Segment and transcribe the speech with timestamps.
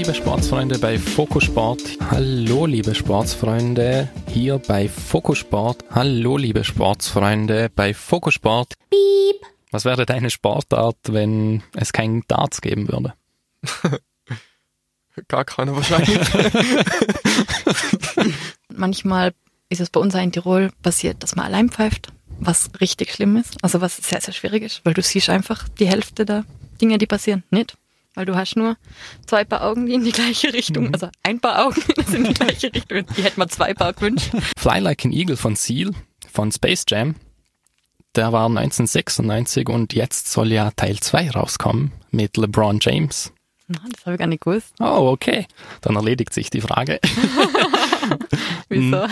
[0.00, 1.82] Hallo liebe Sportsfreunde bei Fokusport.
[2.10, 5.84] Hallo liebe Sportsfreunde hier bei Fokusport.
[5.90, 8.76] Hallo liebe Sportsfreunde bei Fokusport.
[8.88, 9.46] Piep.
[9.72, 13.12] Was wäre deine Sportart, wenn es kein Darts geben würde?
[15.28, 16.18] Gar keine wahrscheinlich.
[18.74, 19.34] Manchmal
[19.68, 23.62] ist es bei uns in Tirol passiert, dass man allein pfeift, was richtig schlimm ist,
[23.62, 26.46] also was sehr, sehr schwierig ist, weil du siehst einfach die Hälfte der
[26.80, 27.76] Dinge, die passieren, nicht.
[28.14, 28.76] Weil du hast nur
[29.26, 30.94] zwei Paar Augen, die in die gleiche Richtung, mhm.
[30.94, 33.04] also ein Paar Augen, das in die gleiche Richtung.
[33.16, 34.30] Die hätte man zwei Paar gewünscht.
[34.58, 35.90] Fly Like an Eagle von Seal,
[36.32, 37.14] von Space Jam,
[38.16, 43.32] der war 1996 und jetzt soll ja Teil 2 rauskommen mit LeBron James.
[43.68, 44.74] Das habe ich gar nicht gewusst.
[44.80, 45.46] Oh, okay.
[45.80, 46.98] Dann erledigt sich die Frage.
[48.68, 49.06] Wieso?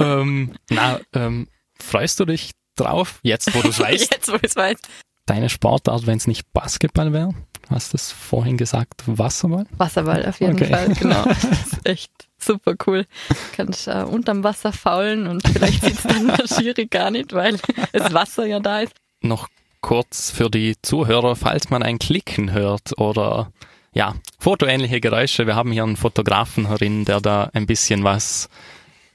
[0.00, 1.46] ähm, na, ähm,
[1.78, 4.12] freust du dich drauf, jetzt wo du es weißt?
[4.12, 4.78] jetzt wo ich es weiß.
[5.26, 7.34] Deine Sportart, wenn es nicht Basketball wäre?
[7.70, 9.66] Hast du es vorhin gesagt, Wasserball?
[9.76, 10.66] Wasserball auf jeden okay.
[10.66, 11.24] Fall, genau.
[11.24, 13.06] Das ist echt super cool.
[13.52, 17.58] Kannst äh, unterm Wasser faulen und vielleicht sieht es dann der Schiri gar nicht, weil
[17.92, 18.94] das Wasser ja da ist.
[19.22, 19.48] Noch
[19.80, 23.52] kurz für die Zuhörer, falls man ein Klicken hört oder
[23.92, 25.46] ja, fotoähnliche Geräusche.
[25.46, 28.48] Wir haben hier einen Fotografen herin, der da ein bisschen was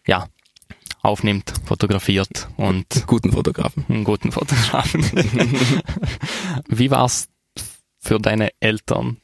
[0.07, 0.27] ja,
[1.01, 3.85] aufnimmt, fotografiert und guten Fotografen.
[3.89, 5.03] Einen guten Fotografen.
[6.67, 7.27] Wie war's
[7.99, 9.17] für deine Eltern,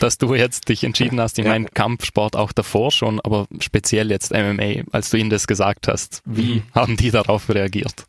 [0.00, 4.32] dass du jetzt dich entschieden hast, ich meine Kampfsport auch davor schon, aber speziell jetzt
[4.32, 6.62] MMA, als du ihnen das gesagt hast, wie mhm.
[6.74, 8.06] haben die darauf reagiert?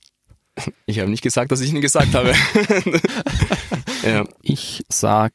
[0.86, 2.34] Ich habe nicht gesagt, dass ich ihnen gesagt habe.
[4.04, 4.26] ja.
[4.42, 5.34] Ich sag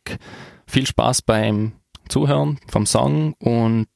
[0.66, 1.72] viel Spaß beim
[2.08, 3.88] Zuhören vom Song und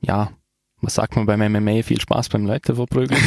[0.00, 0.32] ja,
[0.80, 1.82] was sagt man beim MMA?
[1.82, 3.20] Viel Spaß beim Leute verprügeln.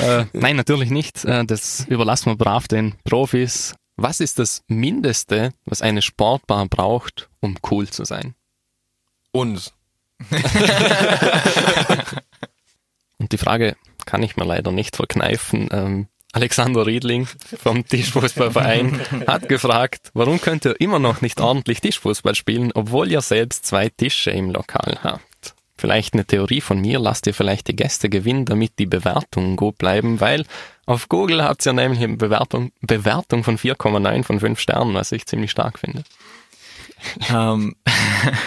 [0.00, 1.24] äh, nein, natürlich nicht.
[1.24, 3.74] Äh, das überlassen wir brav den Profis.
[4.02, 8.34] Was ist das Mindeste, was eine Sportbar braucht, um cool zu sein?
[9.30, 9.74] Uns.
[13.18, 15.68] Und die Frage kann ich mir leider nicht verkneifen.
[15.70, 17.28] Ähm, Alexander Riedling
[17.62, 23.20] vom Tischfußballverein hat gefragt, warum könnt ihr immer noch nicht ordentlich Tischfußball spielen, obwohl ihr
[23.20, 25.54] selbst zwei Tische im Lokal habt?
[25.76, 29.78] Vielleicht eine Theorie von mir, lasst ihr vielleicht die Gäste gewinnen, damit die Bewertungen gut
[29.78, 30.44] bleiben, weil
[30.86, 35.26] auf Google habt ihr nämlich eine Bewertung, Bewertung von 4,9 von 5 Sternen, was ich
[35.26, 36.04] ziemlich stark finde.
[37.30, 37.74] Ähm,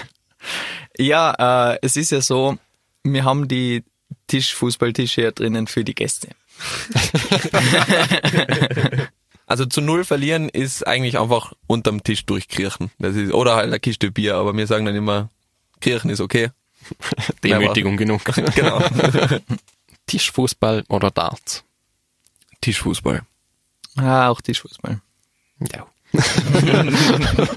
[0.97, 2.57] ja, äh, es ist ja so,
[3.03, 3.83] wir haben die
[4.27, 6.29] Tischfußballtische ja drinnen für die Gäste.
[9.45, 12.91] also zu null verlieren ist eigentlich einfach unterm Tisch durchkirchen.
[12.97, 15.27] Das ist, oder halt eine Kiste Bier, aber wir sagen dann immer,
[15.81, 16.51] Kirchen ist okay.
[17.43, 18.21] Demütigung genug.
[18.55, 18.81] genau.
[20.07, 21.64] Tischfußball oder Darts?
[22.65, 23.21] Tischfußball.
[23.95, 24.99] Ah, auch Tischfußball.
[25.71, 25.85] Ja.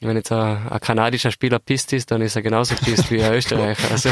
[0.00, 3.32] Wenn jetzt ein, ein, kanadischer Spieler pisst ist, dann ist er genauso pisst wie ein
[3.34, 3.88] Österreicher.
[3.92, 4.10] Also.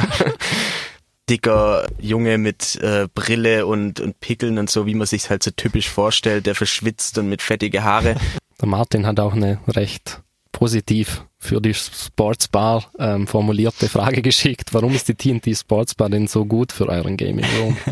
[1.28, 5.50] Dicker Junge mit äh, Brille und, und Pickeln und so, wie man sich halt so
[5.50, 8.14] typisch vorstellt, der verschwitzt und mit fettige Haare.
[8.60, 10.20] Der Martin hat auch eine recht
[10.52, 14.72] positiv für die Sportsbar ähm, formulierte Frage geschickt.
[14.72, 17.76] Warum ist die TNT Sportsbar denn so gut für euren Gaming Room?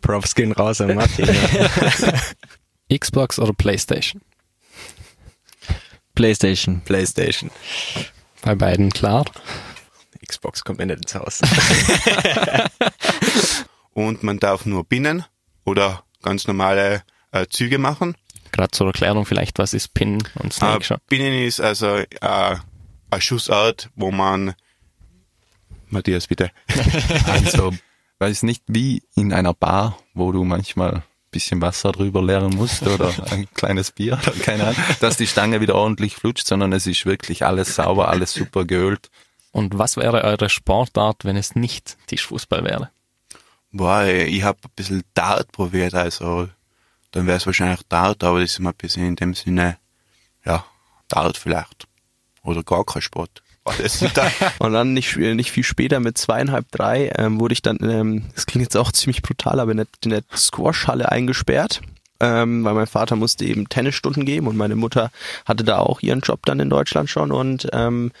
[0.00, 1.26] Props gehen raus an Martin.
[1.26, 2.20] Ja.
[2.98, 4.22] Xbox oder Playstation?
[6.14, 6.80] Playstation.
[6.82, 7.50] Playstation.
[8.42, 9.24] Bei beiden klar.
[10.26, 11.40] Xbox kommt mir nicht ins Haus.
[13.92, 15.24] Und man darf nur Binnen
[15.64, 18.16] oder ganz normale äh, Züge machen
[18.54, 22.56] gerade zur Erklärung vielleicht, was ist Pin und Snake uh, Pinnen ist also uh,
[23.10, 24.54] eine Schussart, wo man
[25.94, 26.50] Matthias, bitte.
[27.26, 27.72] also,
[28.18, 32.86] weiß nicht wie in einer Bar, wo du manchmal ein bisschen Wasser drüber leeren musst
[32.86, 36.86] oder ein kleines Bier oder keine Ahnung, dass die Stange wieder ordentlich flutscht, sondern es
[36.86, 39.10] ist wirklich alles sauber, alles super geölt.
[39.52, 42.90] Und was wäre eure Sportart, wenn es nicht Tischfußball wäre?
[43.70, 46.48] Boah, ich habe ein bisschen Dart probiert, also
[47.14, 49.78] dann wäre es wahrscheinlich Dart, aber das ist immer ein bisschen in dem Sinne,
[50.44, 50.64] ja,
[51.08, 51.86] Dart vielleicht.
[52.42, 53.42] Oder gar kein Sport.
[54.58, 58.46] und dann nicht, nicht viel später mit zweieinhalb, drei, ähm, wurde ich dann, ähm, das
[58.46, 61.80] klingt jetzt auch ziemlich brutal, aber in der, in der Squash-Halle eingesperrt
[62.24, 65.10] ähm, weil mein Vater musste eben Tennisstunden geben und meine Mutter
[65.44, 68.12] hatte da auch ihren Job dann in Deutschland schon und ähm,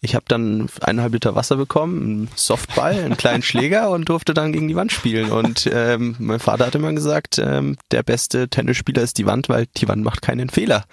[0.00, 4.52] ich habe dann eineinhalb Liter Wasser bekommen, einen Softball, einen kleinen Schläger und durfte dann
[4.52, 5.30] gegen die Wand spielen.
[5.30, 9.66] Und ähm, mein Vater hatte immer gesagt, ähm, der beste Tennisspieler ist die Wand, weil
[9.76, 10.84] die Wand macht keinen Fehler.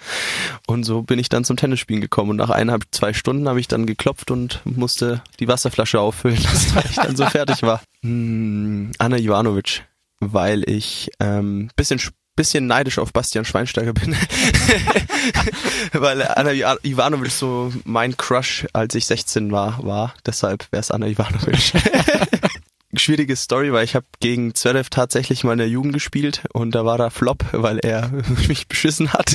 [0.66, 2.30] Und so bin ich dann zum Tennisspielen gekommen.
[2.30, 6.42] Und nach eineinhalb, zwei Stunden habe ich dann geklopft und musste die Wasserflasche auffüllen,
[6.74, 7.80] weil ich dann so fertig war.
[8.02, 9.84] Hm, Anna Ivanovic,
[10.18, 12.00] weil ich ähm, bisschen
[12.36, 14.14] bisschen neidisch auf Bastian Schweinsteiger bin.
[15.92, 16.52] Weil Anna
[16.84, 20.14] Ivanovic so mein Crush, als ich 16 war, war.
[20.24, 21.72] Deshalb wäre es Anna Ivanovic.
[22.94, 26.86] Schwierige Story, weil ich habe gegen Zverev tatsächlich mal in der Jugend gespielt und da
[26.86, 28.08] war er Flop, weil er
[28.48, 29.34] mich beschissen hat.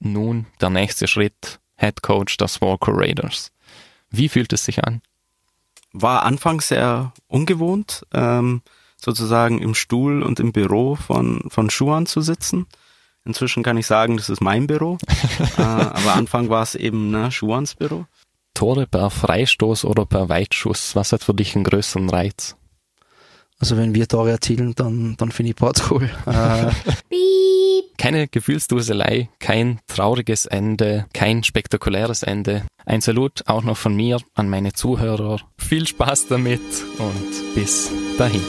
[0.00, 3.52] Nun der nächste Schritt, Head Coach der Walker Raiders.
[4.10, 5.02] Wie fühlt es sich an?
[5.92, 8.62] War anfangs sehr ungewohnt, ähm,
[9.04, 12.66] sozusagen im Stuhl und im Büro von, von Schuan zu sitzen.
[13.24, 14.98] Inzwischen kann ich sagen, das ist mein Büro.
[15.58, 18.06] äh, aber Anfang war es eben ne, Schuans Büro.
[18.54, 22.56] Tore per Freistoß oder per Weitschuss, was hat für dich einen größeren Reiz?
[23.58, 26.10] Also wenn wir Tore erzielen, dann, dann finde ich Portugal.
[26.26, 26.70] Äh,
[27.96, 32.66] Keine Gefühlsduselei, kein trauriges Ende, kein spektakuläres Ende.
[32.84, 35.40] Ein Salut auch noch von mir an meine Zuhörer.
[35.58, 36.60] Viel Spaß damit
[36.98, 38.42] und bis dahin.